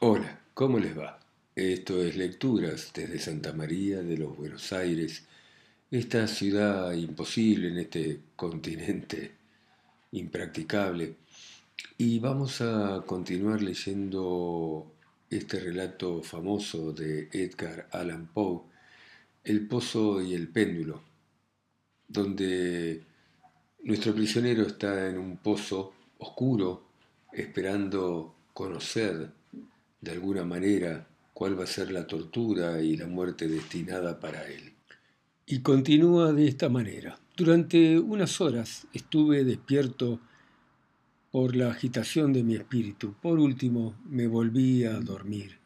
[0.00, 1.18] Hola, ¿cómo les va?
[1.54, 5.24] Esto es Lecturas desde Santa María de los Buenos Aires,
[5.90, 9.32] esta ciudad imposible en este continente
[10.12, 11.16] impracticable.
[11.96, 14.92] Y vamos a continuar leyendo
[15.30, 18.64] este relato famoso de Edgar Allan Poe,
[19.44, 21.00] El pozo y el péndulo,
[22.06, 23.02] donde
[23.82, 26.84] nuestro prisionero está en un pozo oscuro
[27.32, 29.35] esperando conocer
[30.06, 34.72] de alguna manera cuál va a ser la tortura y la muerte destinada para él.
[35.46, 37.18] Y continúa de esta manera.
[37.36, 40.20] Durante unas horas estuve despierto
[41.32, 43.14] por la agitación de mi espíritu.
[43.20, 45.58] Por último, me volví a dormir.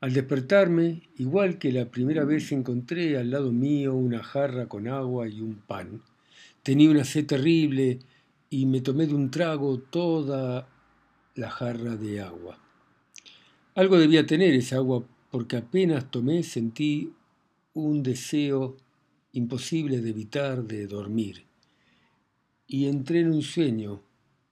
[0.00, 5.28] Al despertarme, igual que la primera vez, encontré al lado mío una jarra con agua
[5.28, 6.02] y un pan.
[6.62, 8.00] Tenía una sed terrible
[8.50, 10.68] y me tomé de un trago toda
[11.34, 12.58] la jarra de agua.
[13.80, 17.14] Algo debía tener esa agua, porque apenas tomé sentí
[17.72, 18.76] un deseo
[19.32, 21.46] imposible de evitar de dormir.
[22.66, 24.02] Y entré en un sueño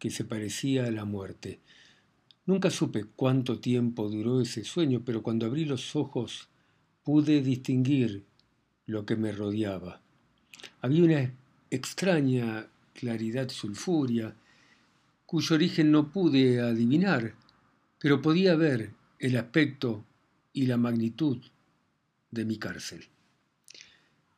[0.00, 1.60] que se parecía a la muerte.
[2.46, 6.48] Nunca supe cuánto tiempo duró ese sueño, pero cuando abrí los ojos
[7.04, 8.24] pude distinguir
[8.86, 10.00] lo que me rodeaba.
[10.80, 11.32] Había una
[11.70, 14.34] extraña claridad sulfuria,
[15.26, 17.34] cuyo origen no pude adivinar,
[18.00, 20.04] pero podía ver el aspecto
[20.52, 21.38] y la magnitud
[22.32, 23.06] de mi cárcel.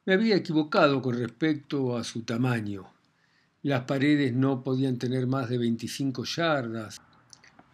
[0.05, 2.93] Me había equivocado con respecto a su tamaño.
[3.63, 7.01] Las paredes no podían tener más de 25 yardas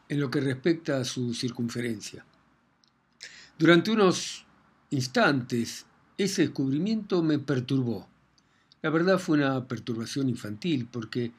[0.09, 2.25] en lo que respecta a su circunferencia.
[3.59, 4.47] Durante unos
[4.91, 8.07] instantes ese descubrimiento me perturbó.
[8.83, 11.33] La verdad fue una perturbación infantil porque,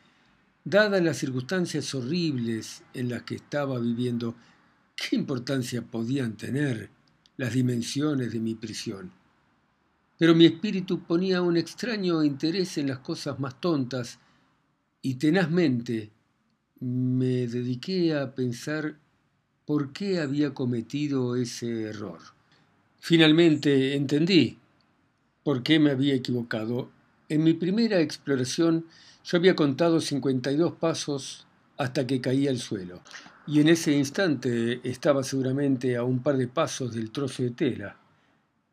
[0.66, 4.36] dadas las circunstancias horribles en las que estaba viviendo,
[5.02, 6.90] ¿Qué importancia podían tener
[7.38, 9.12] las dimensiones de mi prisión?
[10.20, 14.20] Pero mi espíritu ponía un extraño interés en las cosas más tontas
[15.02, 16.12] y tenazmente
[16.82, 18.96] me dediqué a pensar
[19.66, 22.20] por qué había cometido ese error.
[23.00, 24.60] Finalmente entendí
[25.44, 26.92] por qué me había equivocado.
[27.28, 28.86] En mi primera exploración
[29.24, 31.48] yo había contado 52 pasos
[31.78, 33.02] hasta que caía al suelo
[33.48, 37.98] y en ese instante estaba seguramente a un par de pasos del trozo de tela.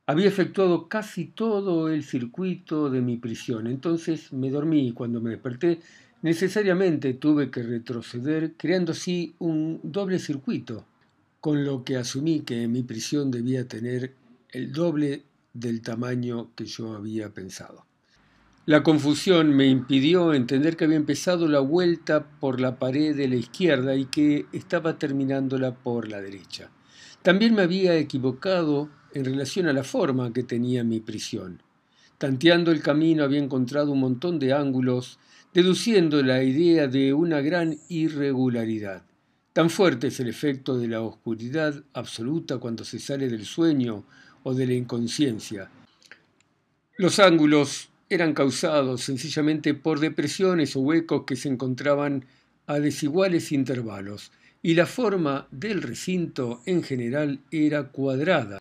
[0.07, 5.31] Había efectuado casi todo el circuito de mi prisión, entonces me dormí y cuando me
[5.31, 5.81] desperté
[6.23, 10.85] necesariamente tuve que retroceder, creando así un doble circuito,
[11.41, 14.15] con lo que asumí que mi prisión debía tener
[14.51, 17.88] el doble del tamaño que yo había pensado.
[18.69, 23.37] La confusión me impidió entender que había empezado la vuelta por la pared de la
[23.37, 26.71] izquierda y que estaba terminándola por la derecha.
[27.23, 31.63] También me había equivocado en relación a la forma que tenía mi prisión.
[32.19, 35.19] Tanteando el camino había encontrado un montón de ángulos,
[35.55, 39.03] deduciendo la idea de una gran irregularidad.
[39.55, 44.05] Tan fuerte es el efecto de la oscuridad absoluta cuando se sale del sueño
[44.43, 45.71] o de la inconsciencia.
[46.99, 52.25] Los ángulos eran causados sencillamente por depresiones o huecos que se encontraban
[52.67, 54.33] a desiguales intervalos,
[54.63, 58.61] y la forma del recinto en general era cuadrada.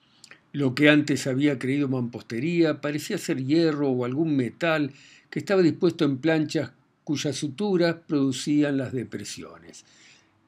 [0.51, 4.91] Lo que antes había creído mampostería parecía ser hierro o algún metal
[5.29, 6.71] que estaba dispuesto en planchas
[7.03, 9.85] cuyas suturas producían las depresiones.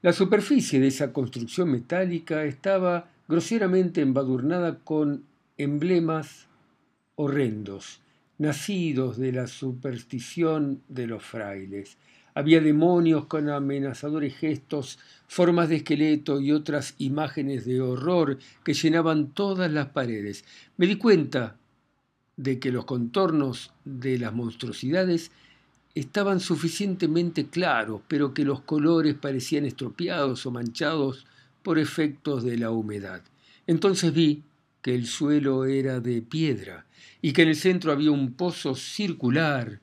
[0.01, 5.23] La superficie de esa construcción metálica estaba groseramente embadurnada con
[5.57, 6.47] emblemas
[7.15, 7.99] horrendos,
[8.39, 11.97] nacidos de la superstición de los frailes.
[12.33, 19.31] Había demonios con amenazadores gestos, formas de esqueleto y otras imágenes de horror que llenaban
[19.31, 20.45] todas las paredes.
[20.77, 21.57] Me di cuenta
[22.37, 25.31] de que los contornos de las monstruosidades
[25.95, 31.25] estaban suficientemente claros, pero que los colores parecían estropeados o manchados
[31.61, 33.21] por efectos de la humedad.
[33.67, 34.43] Entonces vi
[34.89, 36.87] que el suelo era de piedra
[37.21, 39.81] y que en el centro había un pozo circular